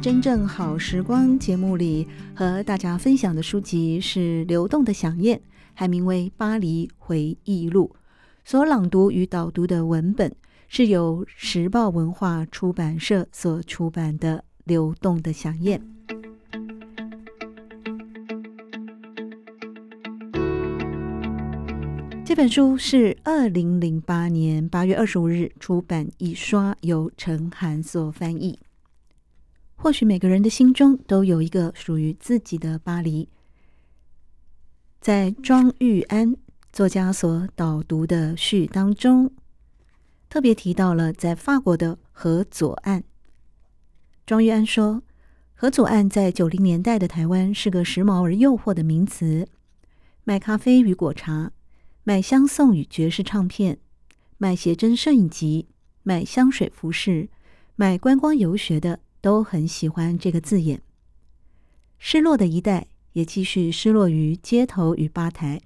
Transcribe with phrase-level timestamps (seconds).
[0.00, 5.36] 真正好时光节目里，和大家分享的书籍是《流动的响宴》，
[5.74, 7.94] 海明威《巴黎回忆录》。
[8.42, 10.34] 所朗读与导读的文本
[10.68, 15.78] 是由时报文化出版社所出版的《流动的响宴》。
[22.24, 28.58] 这本书是二零零八年八月二十五日出版一刷，由陈涵所翻译。
[29.82, 33.26] 或许每个人的心中都有一个属于自己的巴黎。
[35.00, 36.36] 在庄玉安
[36.70, 39.32] 作家所导读的序当中，
[40.28, 43.02] 特别提到了在法国的河左岸。
[44.26, 45.02] 庄玉安说，
[45.54, 49.48] 河左岸在九零年代的台湾是个时髦而诱惑的名词，
[50.24, 51.52] 卖咖啡与果茶，
[52.04, 53.78] 卖香颂与爵士唱片，
[54.36, 55.68] 卖写真摄影集，
[56.02, 57.30] 卖香水服饰，
[57.76, 59.00] 卖观光游学的。
[59.20, 60.82] 都很喜欢这个字眼。
[61.98, 65.60] 失落的一代也继续失落于街头与吧台，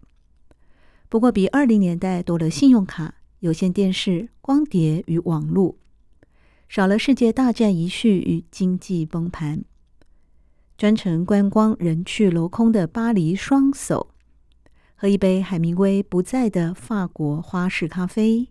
[1.09, 5.76] 不过比二零年代多了信用卡、有线电视、光碟与网络，
[6.69, 9.64] 少了世界大战遗绪与经济崩盘。
[10.76, 14.09] 专程观光人去楼空的巴黎双叟，
[14.97, 18.48] 喝一杯海明威不在的法国花式咖啡，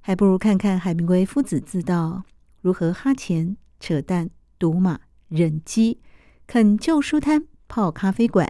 [0.00, 2.22] 还不如看看海明威夫子自道
[2.60, 3.56] 如何哈钱。
[3.82, 5.98] 扯淡、赌马、忍饥、
[6.46, 8.48] 啃旧书摊、泡咖啡馆，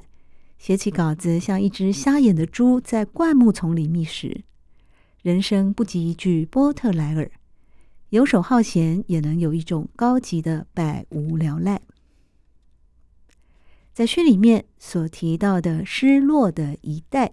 [0.59, 4.45] 写起稿子像一只瞎眼的猪在灌木丛里觅食。
[5.23, 7.31] 人生不及一句波特莱尔，
[8.11, 11.81] 游手好闲也能有一种高级的百无聊赖。
[13.95, 17.33] 在序里面所提到的“失落的一代”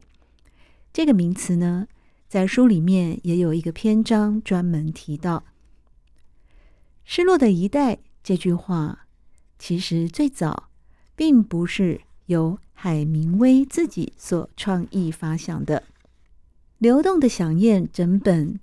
[0.93, 1.87] 这个名词呢，
[2.29, 5.43] 在书里面也有一个篇章专门提到。
[7.11, 9.07] 失落的一代这句话，
[9.57, 10.69] 其实最早
[11.15, 15.79] 并不是由海明威自己所创意发想的。
[16.77, 18.59] 《流动的饗宴》整本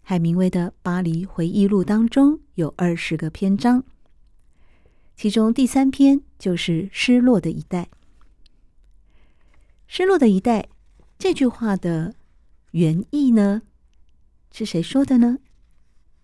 [0.00, 3.82] 海明威的《巴黎回忆录》当中有二十个篇章，
[5.16, 7.88] 其中第三篇就是“失落的一代”。
[9.88, 10.68] 失落的一代
[11.18, 12.14] 这句话的
[12.70, 13.62] 原意呢，
[14.52, 15.38] 是谁说的呢？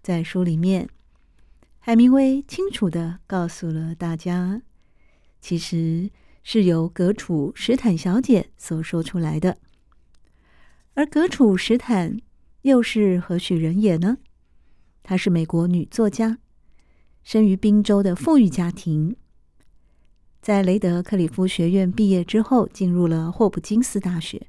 [0.00, 0.88] 在书里面。
[1.88, 4.60] 海明威清楚地告诉了大家，
[5.40, 6.10] 其实
[6.42, 9.56] 是由格楚史坦小姐所说出来的。
[10.92, 12.20] 而格楚史坦
[12.60, 14.18] 又是何许人也呢？
[15.02, 16.36] 她是美国女作家，
[17.24, 19.16] 生于宾州的富裕家庭，
[20.42, 24.46] 在雷德克里夫学院毕业之后，进入了霍普金斯大学，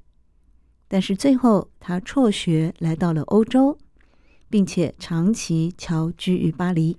[0.90, 3.78] 但是最后她辍学来到了欧洲，
[4.50, 6.98] 并且长期侨居于巴黎。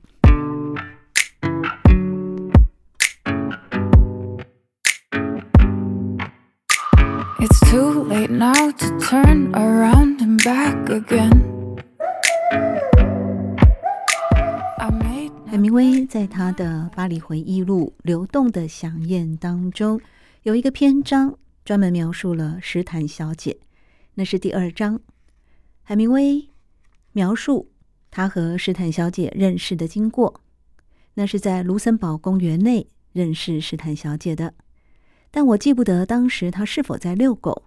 [7.70, 11.30] Too late now to turn around and back again.
[15.47, 20.00] 海明威在他的《巴黎回忆录》《流动的饗宴》当中，
[20.42, 23.56] 有一个篇章专门描述了史坦小姐，
[24.15, 24.98] 那是第二章。
[25.84, 26.48] 海明威
[27.12, 27.71] 描述
[28.10, 30.41] 他和史坦小姐认识的经过，
[31.15, 34.54] 那是在卢森堡公园内认识史坦小姐的。
[35.30, 37.65] 但我记不得当时他是否在遛狗，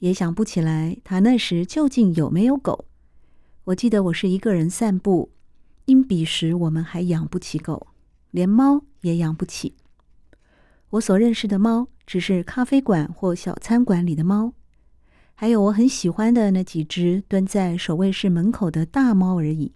[0.00, 2.86] 也想不起来他那时究竟有没有狗。
[3.64, 5.30] 我记得我是一个人散步，
[5.84, 7.88] 因彼时我们还养不起狗，
[8.30, 9.74] 连猫也养不起。
[10.90, 14.54] 我所认识的猫只是咖啡馆或小餐馆里的猫，
[15.34, 19.72] 还有我很喜欢的那几只蹲在守卫室门口的大猫而已。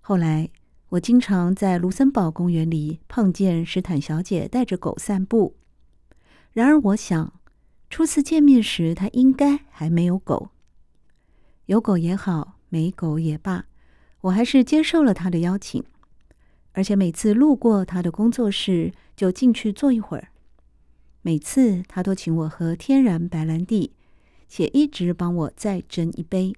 [0.00, 0.50] 后来
[0.90, 5.56] 我经常在卢森堡公园里碰见史坦小姐带着狗散步。
[6.52, 7.40] 然而，我想，
[7.88, 10.50] 初次见面时，他应该还没有狗。
[11.66, 13.64] 有狗也好，没狗也罢，
[14.22, 15.82] 我还是接受了他的邀请，
[16.72, 20.28] 而且每次路过他的工作室，就进去坐一会儿。
[21.22, 23.92] 每次他都请我喝天然白兰地，
[24.48, 26.52] 且一直帮我再斟一杯。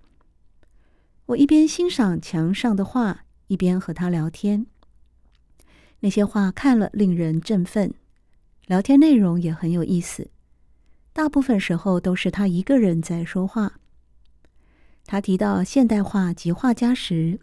[1.27, 4.67] 我一边欣赏墙上的画，一边和他聊天。
[6.01, 7.95] 那些画看了令人振奋，
[8.67, 10.31] 聊天内容也很有意思。
[11.13, 13.79] 大部分时候都是他一个人在说话。
[15.07, 17.39] 他提到现代画及画家时，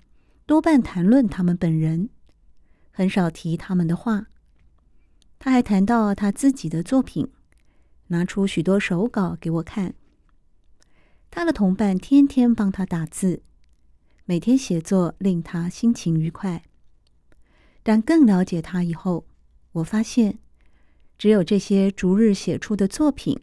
[0.45, 2.09] 多半谈论他们本人，
[2.91, 4.25] 很少提他们的画。
[5.38, 7.31] 他还谈到他自己的作品，
[8.07, 9.94] 拿出许多手稿给我看。
[11.29, 13.41] 他的同伴天天帮他打字，
[14.25, 16.63] 每天写作令他心情愉快。
[17.83, 19.25] 但更了解他以后，
[19.71, 20.39] 我发现，
[21.21, 23.39] 只有这些逐日写出的作品，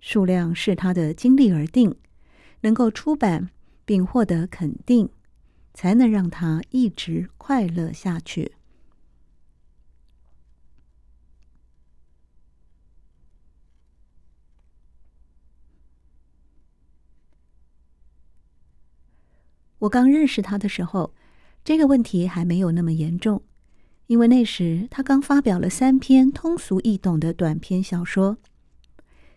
[0.00, 1.94] 数量视他的精力而定，
[2.62, 3.50] 能够出版
[3.84, 5.08] 并获得肯定，
[5.74, 8.56] 才能让他一直快乐下去。
[19.78, 21.14] 我刚认识他的时候，
[21.62, 23.40] 这个问题还没有那么严重，
[24.10, 28.38] 因为那时他刚发表了三篇通俗易懂的短篇小说，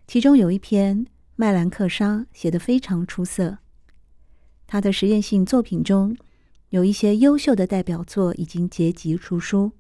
[0.08, 1.06] 其中有一篇
[1.36, 3.60] 《麦兰克莎》写得非常出色。
[4.66, 6.18] 他的实验性作品中
[6.70, 9.74] 有一些优秀的代表作已经结集出书，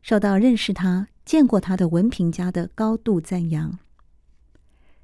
[0.00, 3.78] 受到认识他、见过他的文评家的高度赞扬。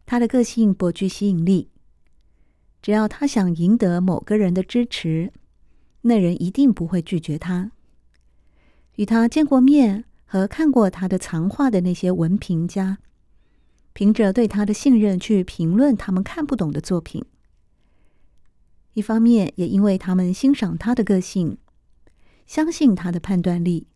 [0.06, 1.68] 他的个性颇具吸引力，
[2.80, 5.30] 只要他想赢得某个人的支持。
[6.00, 7.70] 那人一定不会拒绝他。
[8.96, 12.98] 与他见过面和看过他的藏画的那些文评家，
[13.92, 17.24] 凭着对他的信任去评论他们看不懂的作品。
[18.94, 21.58] 一方面也因为他们欣赏他的个性，
[22.46, 23.88] 相信他的判断力。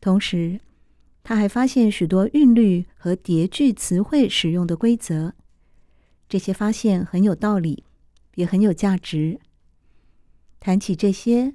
[0.00, 0.60] 同时，
[1.24, 5.32] 他还发现许多韵律和叠句词汇使用的规则，
[6.28, 7.82] 这些发现很有道理，
[8.36, 9.40] 也很有价值。
[10.60, 11.54] 谈起这些，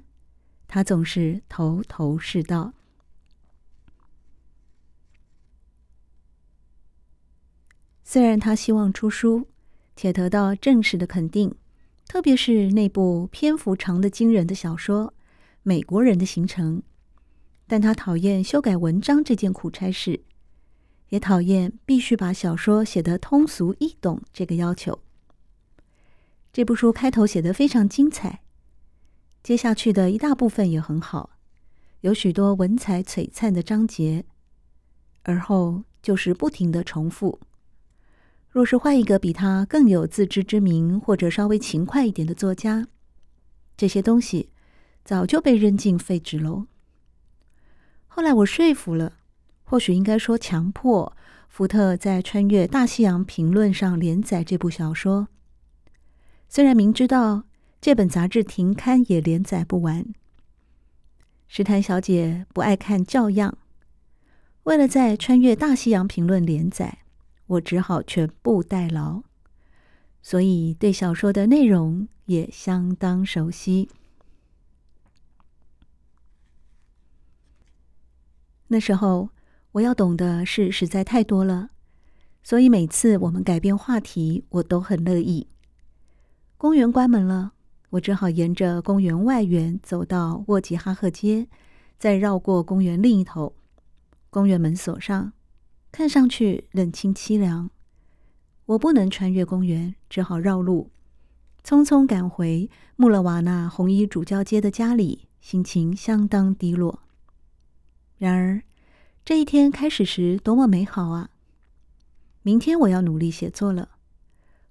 [0.72, 2.72] 他总是头头是道。
[8.04, 9.48] 虽然他希望出书，
[9.96, 11.52] 且得到正式的肯定，
[12.06, 15.08] 特别是那部篇幅长得惊人的小说
[15.64, 16.78] 《美国人的行程》，
[17.66, 20.22] 但他讨厌修改文章这件苦差事，
[21.08, 25.00] 也讨厌必须把小说写得通俗易懂这个要求。
[26.52, 28.42] 这部书开头写得非常精彩。
[29.42, 31.30] 接下去的一大部分也很好，
[32.02, 34.26] 有许多文采璀璨的章节，
[35.22, 37.40] 而后就是不停的重复。
[38.50, 42.86] 若是换一个比他更有自知之明或者稍微勤快一点的作家，
[43.78, 44.50] 这些东西
[45.04, 46.66] 早就被扔进废纸篓。
[48.08, 49.14] 后来我说服了，
[49.64, 51.16] 或许应该说强迫
[51.48, 55.28] 福特在《穿越大西洋评论》上连载这部小说，
[56.46, 57.44] 虽然明知道。
[57.80, 60.04] 这本杂志停刊也连载不完。
[61.48, 63.56] 石潭小姐不爱看教样，
[64.64, 66.98] 为了在《穿越大西洋评论》连载，
[67.46, 69.22] 我只好全部代劳，
[70.20, 73.88] 所以对小说的内容也相当熟悉。
[78.68, 79.30] 那时候
[79.72, 81.70] 我要懂的事实在太多了，
[82.42, 85.48] 所以每次我们改变话题，我都很乐意。
[86.58, 87.54] 公园关门了。
[87.90, 91.48] 我只好沿着公园外缘走到沃吉哈赫街，
[91.98, 93.54] 再绕过公园另一头。
[94.30, 95.32] 公园门锁上，
[95.90, 97.68] 看上去冷清凄凉。
[98.66, 100.92] 我不能穿越公园，只好绕路，
[101.64, 107.00] 匆匆赶回穆勒瓦纳红衣主教街的家里，心情相当低落。
[108.18, 108.62] 然而，
[109.24, 111.30] 这一天开始时多么美好啊！
[112.42, 113.88] 明天我要努力写作了，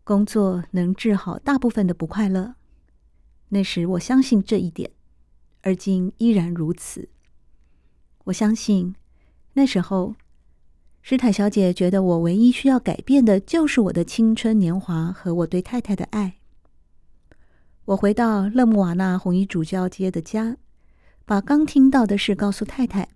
[0.05, 2.55] 工作能治好大部分的不快乐。
[3.49, 4.91] 那时我相信这一点，
[5.61, 7.09] 而今依然如此。
[8.25, 8.95] 我相信
[9.53, 10.15] 那时候，
[11.01, 16.35] 史坦小姐觉得我唯一需要改变的就是我的青春年华和我对太太的爱。
[17.85, 20.57] 我回到勒穆瓦纳红衣主教街的家，
[21.25, 23.09] 把刚听到的事告诉太太，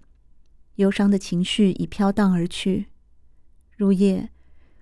[0.78, 2.88] 忧伤的情绪已飘荡而去。
[3.78, 4.32] 入夜，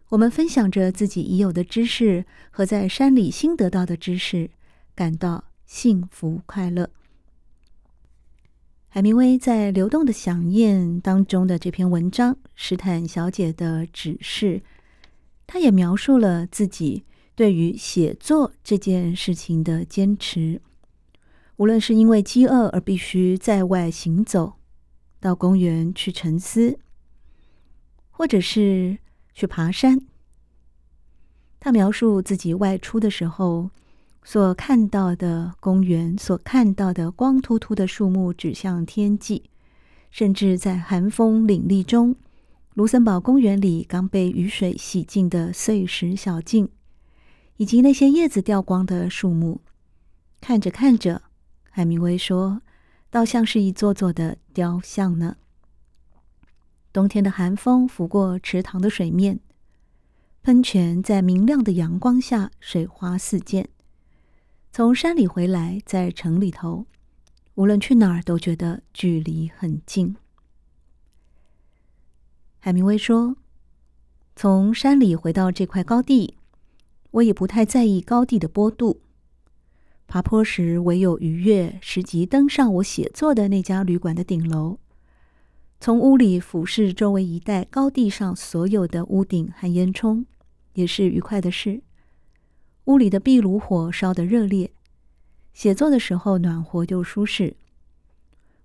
[0.09, 4.51] 我们分享着自己已有的知识和在山里新得到的知识。
[5.01, 6.91] 感到幸福快乐。
[8.87, 14.59] 海明威在《流动的想念》当中的这篇文章《史坦小姐的指示》，
[15.47, 17.03] 他也描述了自己
[17.33, 20.61] 对于写作这件事情的坚持。
[21.55, 24.53] 无论是因为饥饿而必须在外行走，
[25.19, 26.77] 到公园去沉思，
[28.11, 28.99] 或者是
[29.33, 29.99] 去爬山，
[31.59, 33.71] 他描述自己外出的时候。
[34.23, 39.43] 所看到的公园，所看到的光秃秃的树木指向天际，
[40.11, 42.15] 甚至在寒风凛冽中，
[42.75, 46.69] 卢森堡公园里刚被雨水洗净的碎石小径，
[47.57, 49.61] 以及那些叶子掉光的树木，
[50.39, 51.23] 看着看着，
[51.69, 52.61] 海明威说，
[53.09, 55.37] 倒像是一座座的雕像呢。
[56.93, 59.39] 冬天的寒风拂过池塘的水面，
[60.43, 63.67] 喷泉在明亮的阳光下水花四溅。
[64.73, 66.85] 从山里回来，在城里头，
[67.55, 70.15] 无论去哪儿都觉得距离很近。
[72.57, 73.35] 海明威说
[74.33, 76.37] ：“从山里回到这块高地，
[77.11, 79.01] 我也不太在意高地的坡度。
[80.07, 84.79] 爬坡时，唯有愉悦，时级，登上我写作的那家旅馆的顶楼，
[85.81, 90.23] 从屋里俯视周围一带高地上所有的屋顶和烟囱，
[90.75, 91.81] 也是愉快的事。”
[92.85, 94.71] 屋里的壁炉火烧得热烈，
[95.53, 97.55] 写作的时候暖和又舒适。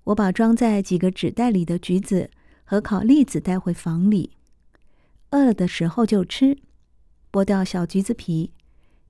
[0.04, 2.30] 我把装在几个纸袋里的橘子
[2.64, 4.30] 和烤栗子带回房里，
[5.30, 6.56] 饿了的时候就吃。
[7.30, 8.52] 剥掉小橘子皮，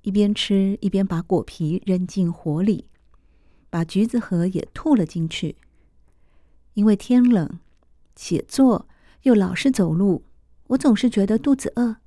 [0.02, 2.86] 一边吃一边把果皮扔进火里，
[3.70, 5.56] 把橘子核也吐了进去。
[6.74, 7.60] 因为天冷，
[8.16, 8.88] 写作
[9.22, 10.24] 又老是走路，
[10.68, 11.98] 我总是觉得肚子饿。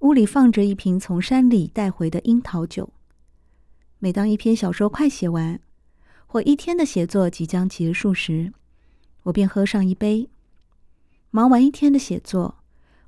[0.00, 2.92] 屋里放着一瓶从山里带回的樱桃酒。
[3.98, 5.58] 每当一篇小说快写完，
[6.26, 8.52] 或一天的写作即将结束时，
[9.24, 10.28] 我便喝上一杯。
[11.30, 12.56] 忙完一天的写作，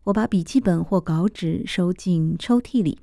[0.05, 2.99] 我把笔记本或稿纸收进抽屉里，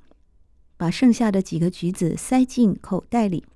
[0.76, 3.46] 把剩下的几个橘子塞进口袋里。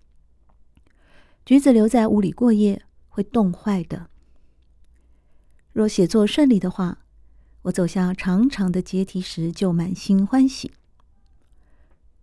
[1.44, 4.08] 橘子留在屋里过夜会冻坏的。
[5.72, 7.00] 若写作顺利的话，
[7.62, 10.73] 我走下长长的阶梯时，就满心欢喜。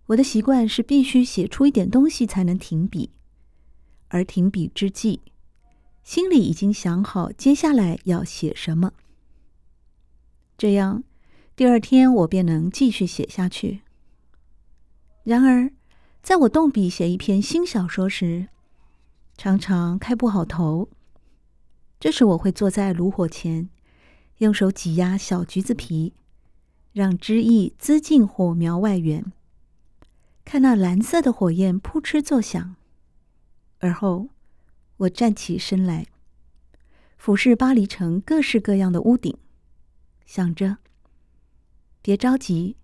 [0.07, 3.11] 我的习惯是必须写出一点东西才能停笔，
[4.07, 5.21] 而停笔之际，
[6.03, 8.93] 心里已经想好接下来要写什么。
[10.57, 11.03] 这样，
[11.55, 13.81] 第二天我便能继续写下去。
[15.23, 15.71] 然而，
[16.23, 18.47] 在我动笔写一篇新小说时，
[19.37, 20.89] 常常开不好头。
[21.99, 23.69] 这时，我会坐在炉火前。
[24.39, 26.13] 用手挤压小橘子皮，
[26.93, 29.31] 让汁液滋进火苗外缘，
[30.45, 32.75] 看那蓝色的火焰扑哧作响。
[33.79, 34.29] 而后，
[34.97, 36.05] 我站起身来，
[37.17, 39.35] 俯视巴黎城各式各样的屋顶，
[40.25, 40.77] 想着：
[42.03, 42.75] 别着急，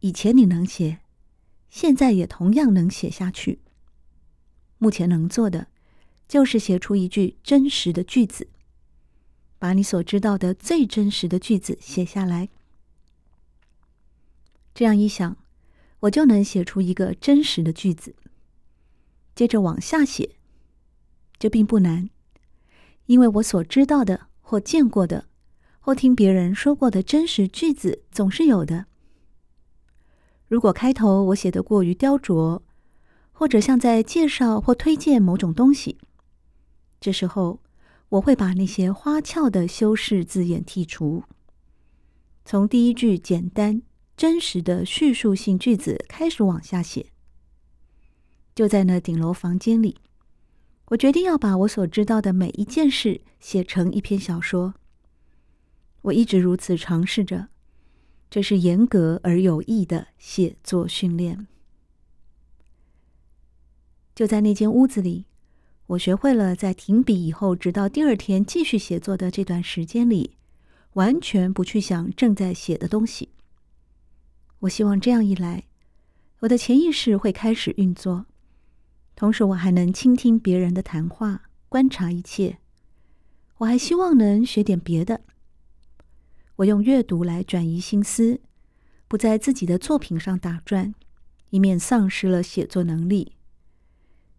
[0.00, 1.00] 以前你能写，
[1.68, 3.60] 现在也同样能写下去。
[4.78, 5.68] 目前能做的，
[6.26, 8.48] 就是写出一句真实的句子。
[9.62, 12.48] 把你所知道的最真实的句子写下来，
[14.74, 15.36] 这样一想，
[16.00, 18.16] 我就能写出一个真实的句子。
[19.36, 20.34] 接着往下写，
[21.38, 22.10] 这并不难，
[23.06, 25.26] 因为我所知道的或见过的
[25.78, 28.86] 或听别人说过的真实句子总是有的。
[30.48, 32.60] 如果开头我写得过于雕琢，
[33.30, 35.98] 或者像在介绍或推荐某种东西，
[37.00, 37.60] 这时候，
[38.12, 41.24] 我会把那些花俏的修饰字眼剔除，
[42.44, 43.80] 从第一句简单
[44.18, 47.06] 真实的叙述性句子开始往下写。
[48.54, 49.96] 就在那顶楼房间里，
[50.88, 54.74] 我决定要把我所知道的每一件事写成一篇小说。
[56.02, 57.48] 我一直如此尝试着，
[58.28, 61.46] 这是严格而有益的写作训练。
[64.14, 65.24] 就在那间屋子里。
[65.92, 70.36] 我学会了在停笔以后，直到第二天继续写作的这段时间里，
[70.94, 73.28] 完全不去想正在写的东西。
[74.60, 75.64] 我希望这样一来，
[76.40, 78.24] 我的潜意识会开始运作，
[79.14, 82.58] 同时我还能倾听别人的谈话，观察一切。
[83.58, 85.20] 我还希望能学点别的。
[86.56, 88.40] 我用阅读来转移心思，
[89.08, 90.94] 不在自己的作品上打转，
[91.50, 93.32] 以免丧失了写作能力。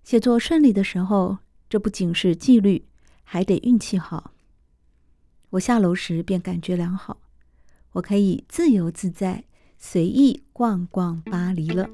[0.04, 1.38] 写作顺利的时候，
[1.70, 2.86] 这不仅是纪律，
[3.24, 4.34] 还得运气好。
[5.52, 7.22] 我下楼时便感觉良好，
[7.94, 9.46] 我可以自由自在、
[9.78, 11.90] 随意逛逛巴黎了。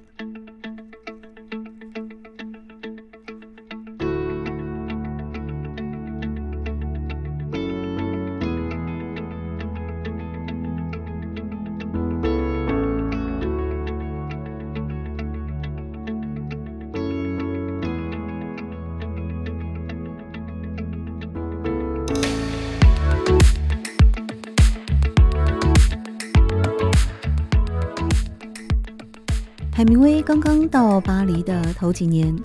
[30.21, 32.37] 刚刚到巴黎的头几年，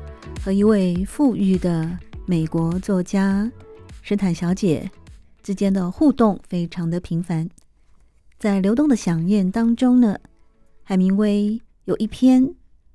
[0.42, 3.50] 和一位富裕的美国作家
[4.00, 4.90] 史坦小姐
[5.42, 7.48] 之间的互动非常的频繁。
[8.38, 10.18] 在《流动的想念》当中呢，
[10.84, 12.54] 海明威有一篇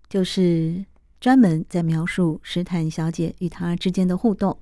[0.09, 0.85] 就是
[1.19, 4.57] 专门在描述史坦小姐与他之间的互动。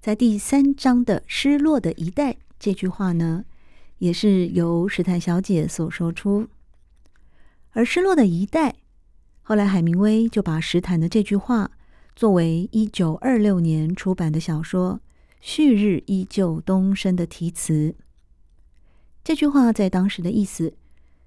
[0.00, 3.44] 在第三章的“失落的一代”这句话呢，
[3.98, 6.46] 也是由史坦小姐所说出。
[7.72, 8.76] 而“失落的一代”，
[9.50, 11.72] 后来海明威就把史坦的这句话
[12.14, 15.00] 作为一九二六年出版的小说
[15.40, 17.96] 《旭日依旧东升》的题词。
[19.24, 20.74] 这句话在当时的意思，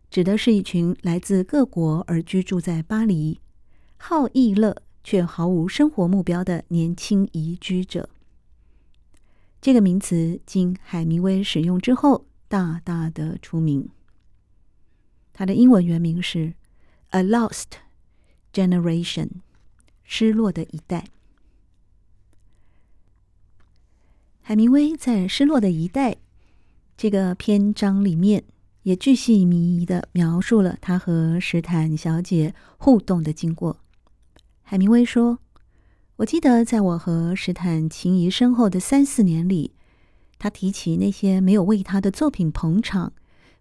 [0.09, 3.41] 指的是一群来自各国而居住在巴黎、
[3.97, 8.07] 好逸乐却毫无生活目标的年轻移居者。
[9.59, 13.89] 这个名词经海明威使用之后，大大的出名。
[15.33, 16.37] 它的英文原名是
[17.09, 17.65] 《A Lost
[18.53, 19.25] Generation》，
[20.03, 21.05] 失落的一代。
[24.41, 26.11] 海明威在《失落的一代》
[26.95, 28.43] 这个篇章里面，
[28.83, 33.79] 也巨细靡遗的描述了他和史坦小姐互动的经过。
[34.61, 35.39] 海明威说。
[36.17, 39.73] 我记得，在我和史坦情谊深厚的三四年里，
[40.37, 43.13] 他提起那些没有为他的作品捧场、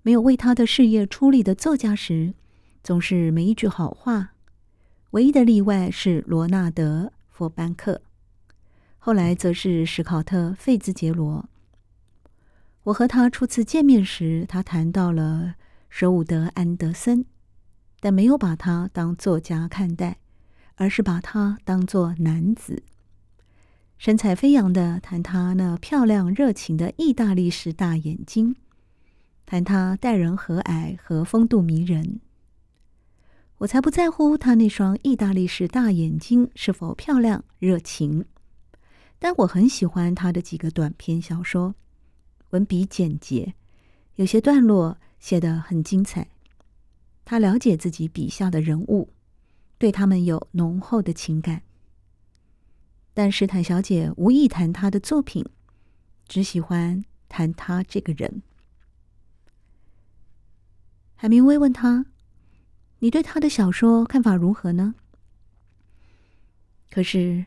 [0.03, 2.35] 没有为他的事业出力的作家时，
[2.85, 4.32] 总是没一句好话。
[5.13, 8.03] 唯一的例外是罗纳德·佛班克，
[8.99, 11.49] 后来则是史考特·费兹杰罗。
[12.83, 15.55] 我和他初次见面时，他谈到了
[15.89, 17.25] 舍伍德·安德森，
[18.01, 20.19] 但没有把他当作家看待。
[20.77, 22.83] 而是把他当作男子，
[23.99, 28.57] 神采飞扬的谈他那漂亮热情的意大利式大眼睛，
[29.45, 32.21] 谈他待人和蔼和风度迷人。
[33.63, 38.25] 我才不在乎他那双意大利式大眼睛是否漂亮热情，
[39.21, 41.77] 但我很喜欢他的几个短篇小说，
[42.51, 43.55] 文笔简洁，
[44.17, 46.27] 有些段落写得很精彩。
[47.25, 49.11] 他了解自己笔下的人物。
[49.79, 51.63] 对他们有浓厚的情感，
[53.15, 55.45] 但史坦小姐无意谈他的作品，
[56.27, 58.43] 只喜欢谈他这个人。
[61.17, 62.07] 海明威问他
[63.03, 64.95] ：“你对他的小说看法如何呢？”
[66.89, 67.47] 可是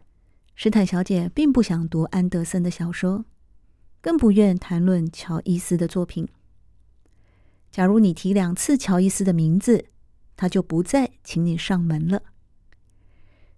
[0.54, 3.24] 史坦小姐并不想读安德森的小说，
[4.02, 6.28] 更不愿谈论乔伊斯的作品。
[7.72, 9.86] 假如你提两次乔伊斯的名字，
[10.36, 12.22] 他就不再请你上门了。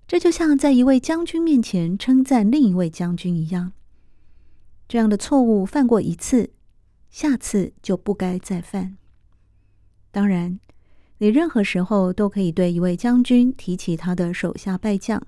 [0.06, 3.74] 这就像在一位将军面前称赞另一位将军一样。
[4.88, 6.52] 这样的错误犯过一次，
[7.10, 8.98] 下次就不该再犯。
[10.12, 10.60] 当然，
[11.20, 15.22] 你任何时候都可以对一位将军提起他的手下败将，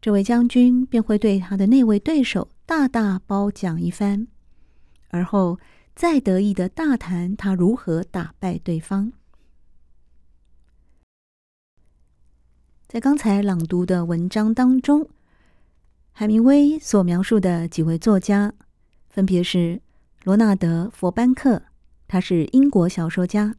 [0.00, 4.28] 这位将军便会对他的那位对手大大褒奖一番，
[5.08, 5.58] 而后
[5.96, 9.12] 再得意地大谈他如何打败对方。
[12.86, 15.08] 在刚才朗读的文章当中，
[16.12, 18.54] 海明威所描述的几位作家，
[19.10, 19.82] 分别是
[20.22, 21.64] 罗纳德·佛班克，
[22.06, 23.52] 他是英国小说家；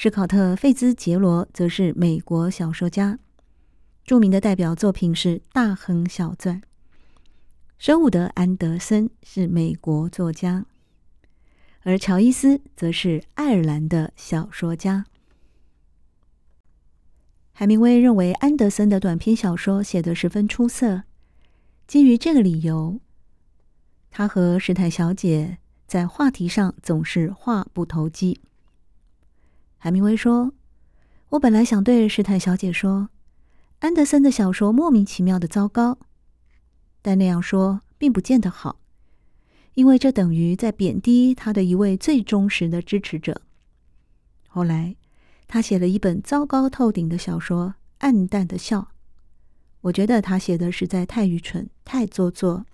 [0.00, 3.18] 史考特·费兹杰罗则是美国小说家，
[4.04, 6.60] 著名的代表作品是《大亨小传》；
[7.78, 10.66] 舍伍德·安德森是美国作家，
[11.82, 15.04] 而乔伊斯则是爱尔兰的小说家。
[17.50, 21.02] 海明威认为安德森的短篇小说写得十分出色，
[21.88, 23.00] 基于这个理由，
[24.12, 25.58] 他和史坦小姐
[25.88, 28.40] 在话题上总是话不投机。
[29.78, 30.52] 海明威说
[31.30, 33.08] ：“我本来想对史坦小姐说，
[33.78, 35.98] 安德森的小说莫名其妙的糟糕，
[37.00, 38.80] 但那样说并不见得好，
[39.74, 43.40] 因为这等于在贬低他的一位最忠实的支持者。”
[44.46, 44.96] 后来。
[45.50, 47.68] 他写了一本糟糕透顶的小说
[48.00, 48.80] 《暗淡的笑》，
[49.80, 52.66] 我觉得他写的实在太愚蠢、太做作，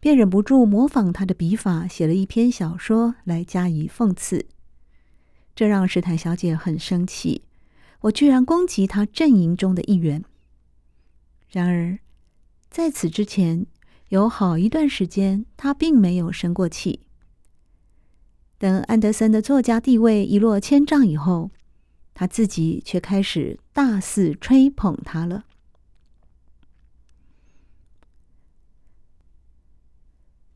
[0.00, 4.46] 便忍不住模仿他的笔法，写了一篇小说来加以讽刺。
[5.54, 7.42] 这让史坦小姐很生气，
[8.02, 10.24] 我居然攻击他阵营中的一员。
[11.50, 11.98] 然而，
[12.70, 13.66] 在此之前
[14.08, 17.00] 有好一段时间，他并没有生过气。
[18.58, 21.50] 等安德森的作家地位一落千丈以后，
[22.14, 25.44] 他自己却开始大肆吹捧他了。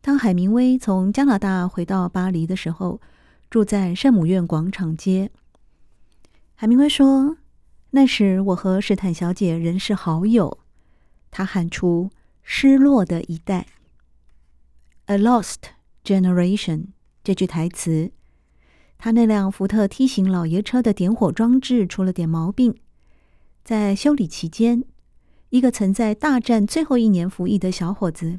[0.01, 3.01] 当海明威从加拿大回到巴黎的时候，
[3.51, 5.31] 住在圣母院广场街。
[6.55, 7.39] 海明威说
[7.91, 10.59] ：“那时我和史坦小姐仍是好友。
[11.31, 12.11] 他喊出
[12.43, 13.67] “失落的一代
[15.07, 15.57] ”（A lost
[16.05, 16.87] generation）
[17.23, 18.13] 这句台词。
[18.99, 22.75] 他那辆福特 T 型老爷车的点火装置出了点毛病，
[23.63, 24.85] 在修理期间，
[25.51, 28.39] 一个曾在大战最后一年服役的小伙子，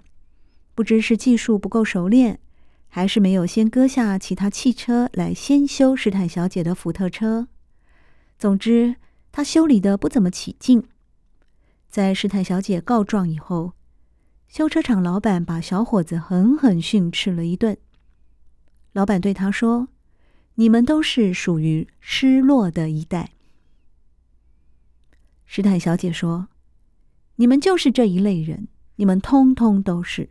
[0.74, 2.40] 不知是技术不够熟练，
[2.96, 7.50] 还是没有先割下其他汽车来先修史坦小姐的福特车。
[8.40, 8.96] 总之，
[9.34, 10.82] 他修理的不怎么起劲。
[11.90, 13.74] 在史坦小姐告状以后，
[14.48, 17.78] 修车厂老板把小伙子狠狠训斥了一顿。
[18.94, 19.90] 老板对他说
[20.56, 23.32] ：“你们都是属于失落的一代。”
[25.46, 26.48] 史坦小姐说
[27.36, 30.30] ：“你们就是这一类人，你们通通都是。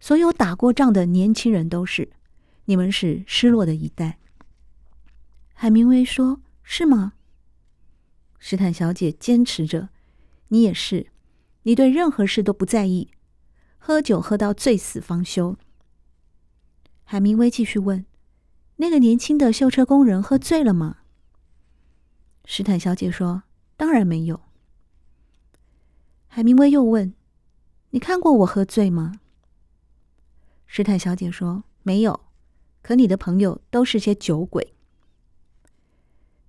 [0.00, 2.10] 所有打过仗的年轻人都是，
[2.66, 4.18] 你们是失落的一代。”
[5.54, 7.14] 海明威说：“是吗？”
[8.38, 9.88] 史坦小姐坚持着
[10.48, 11.08] ：“你也是，
[11.64, 13.10] 你对任何事都不在意，
[13.78, 15.56] 喝酒喝到醉死方休。”
[17.02, 18.06] 海明威继续问
[18.76, 20.98] ：“那个年轻的修车工人喝醉了吗？”
[22.46, 23.42] 史坦小姐说
[23.76, 24.40] ：“当然没有。”
[26.28, 27.12] 海明威又问
[27.90, 29.20] ：“你看过我喝醉吗？”
[30.70, 32.20] 史坦小姐说：“没有，
[32.82, 34.74] 可你的朋友都是些酒鬼。”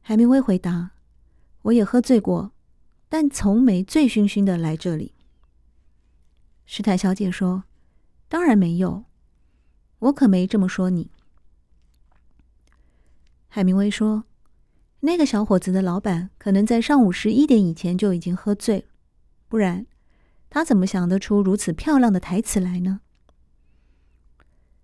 [0.03, 0.91] 海明威回答。
[1.63, 2.51] 我也喝醉过，
[3.09, 5.13] 但从没醉醺醺的来这里。
[6.65, 7.63] 史坦小姐说
[8.29, 9.03] ：“当然没有，
[9.99, 11.11] 我可没这么说你。”
[13.49, 14.23] 海明威说
[15.01, 18.85] ：“那个小伙子的老板可能在上午十一点以前就已经喝醉了，
[19.47, 19.85] 不然
[20.49, 23.01] 他怎么想得出如此漂亮的台词来呢？”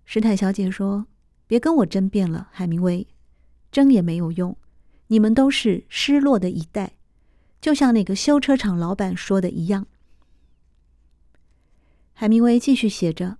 [0.06, 1.06] 史坦小姐说
[1.46, 3.06] ：“别跟我争辩了，海明威，
[3.70, 4.56] 争也没有用。”
[5.08, 6.94] 你们都是失落的一代，
[7.60, 9.86] 就像那个修车厂老板说的一样。
[12.12, 13.38] 海明威继续写着：“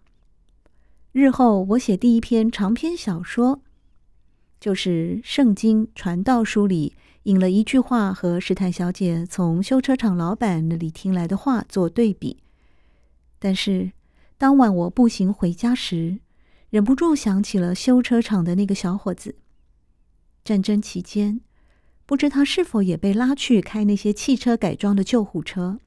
[1.10, 3.62] 日后我写第一篇长篇小说，
[4.60, 12.38] 就是《圣经传道书》里引了一句话和史坦小姐从修车厂老板那里听来的话做对比。
[13.40, 13.90] 但是
[14.38, 16.20] 当晚我步行回家时，
[16.70, 19.36] 忍不住想起了修车厂的那个小伙子。
[20.44, 21.40] 战争期间。”
[22.06, 25.80] 不知他是否也被拉去开那些汽车改装的救护车？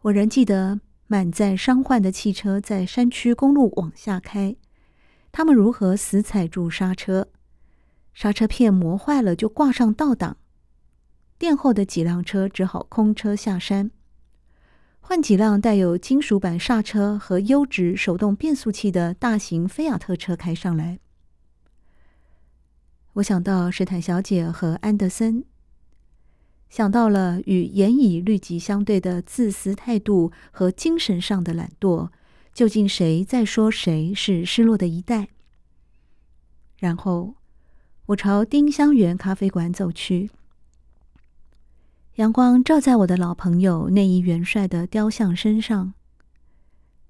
[0.00, 4.56] 我仍记得满载伤患的汽车在山区公路往下开，
[5.30, 7.28] 他们如何死踩住刹车，
[8.12, 10.36] 刹车片磨坏了就挂上倒挡，
[11.38, 13.92] 殿后的几辆车只好空车下山，
[15.04, 21.00] 换几辆带有金属板刹车和优质手动变速器的大型菲亚特车开上来。
[23.14, 25.44] 我想到史坦小姐和安德森，
[26.70, 32.08] 想到了与严以律己相对的自私态度和精神上的懒惰，
[32.54, 35.28] 究竟谁在说谁是失落的一代？
[36.78, 37.34] 然后
[38.06, 40.30] 我朝丁香园咖啡馆走去，
[42.16, 45.94] 阳光照在我的老朋友内伊元帅的雕像身上，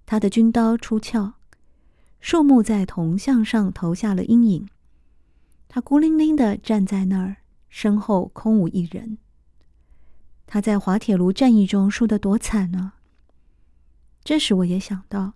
[0.06, 1.32] 他的军刀出鞘，
[2.20, 4.68] 树木在铜像上投下了阴影。
[5.68, 7.38] 他孤零零的站在那儿，
[7.68, 9.18] 身后空无一人。
[10.46, 12.92] 他在滑铁卢战役中输得多惨呢？
[14.22, 15.32] 这时我也想到，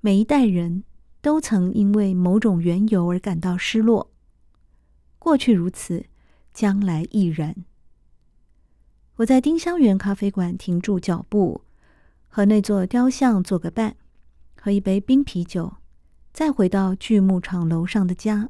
[0.00, 0.82] 每一代人
[1.20, 4.10] 都曾因为某种缘由而感到失落，
[5.20, 6.06] 过去如此，
[6.52, 7.54] 将来亦然。
[9.18, 11.62] 我在丁香园咖啡馆停住脚步，
[12.28, 13.96] 和那座雕像做个伴，
[14.54, 15.74] 喝一杯冰啤酒，
[16.32, 18.48] 再回到锯木厂楼上的家。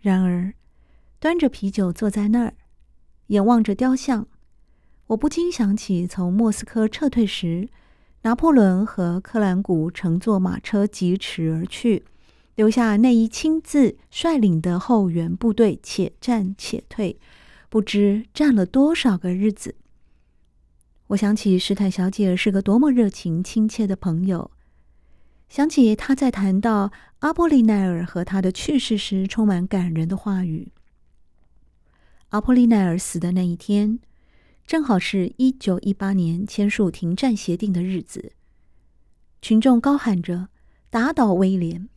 [0.00, 0.52] 然而，
[1.20, 2.54] 端着啤酒坐在那儿，
[3.28, 4.26] 眼望着雕像，
[5.06, 7.68] 我不禁想起从莫斯科撤退时，
[8.22, 12.04] 拿破仑和克兰古乘坐马车疾驰而去，
[12.56, 17.20] 留下内伊亲自率领的后援部队，且战且退，
[17.70, 19.76] 不知站了多少个日子。
[21.06, 24.50] 我想起史坦小姐是个多么热情亲切的朋友。
[25.48, 30.72] 想起她在谈到阿波利奈尔和他的去世时，充满感人的话语。
[32.30, 34.00] 阿波利奈尔死的那一天，
[34.66, 38.32] 正好是一九一八年签署停战协定的日子。
[39.40, 40.48] 群众高喊着
[40.90, 41.88] “打倒威廉”，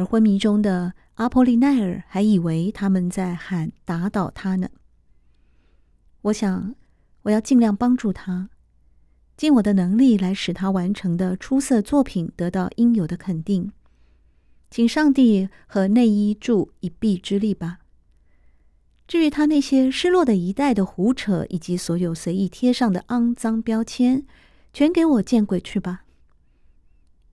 [0.00, 4.70] 而昏迷中的阿波利奈尔还以为他们在喊“打倒他”呢。
[6.22, 6.74] 我想，
[7.24, 8.48] 我要尽量帮助他。
[9.36, 13.72] 尽我的能力来使他完成的出色作品得到应有的肯定，
[14.70, 17.80] 请上帝和内衣助一臂之力吧。
[19.06, 24.24] 至于他那些失落的一代的胡扯，以及所有随意贴上的肮脏标签，
[24.72, 26.04] 全给我见鬼去吧！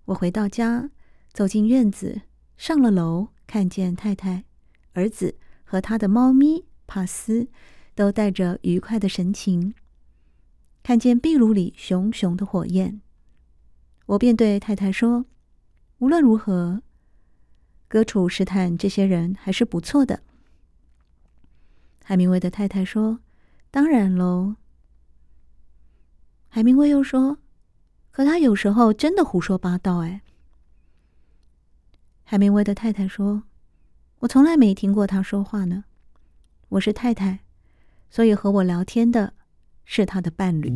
[0.05, 0.89] 我回到家，
[1.31, 2.23] 走进院子，
[2.57, 4.43] 上了楼，看见太太、
[4.93, 7.47] 儿子和他的猫咪帕斯
[7.93, 9.73] 都带着愉快的神情，
[10.81, 12.99] 看见壁炉里熊熊的火焰，
[14.07, 15.25] 我便对太太说
[15.99, 16.81] ：“无论如何，
[17.87, 20.23] 哥楚试探这些人还是不错的。”
[22.03, 23.19] 海明威的太太说
[23.69, 24.55] ：“当然喽。”
[26.49, 27.37] 海明威又说
[28.09, 30.21] ：“可他有时候真的胡说八道。”哎，
[32.29, 33.43] 海明威的太太说
[34.19, 35.85] ：“我从来没听过他说话呢。
[36.67, 37.39] 我是太太，
[38.09, 39.31] 所以和我聊天的
[39.85, 40.67] 是他的伴侣。”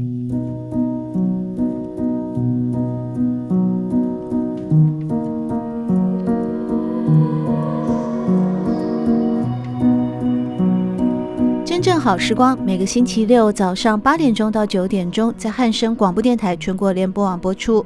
[11.65, 17.85] 真正好时光，每个星期六早上八点钟到九点钟，在汉声广播电台全国联播网播出。